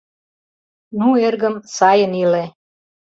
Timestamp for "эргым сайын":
1.27-2.13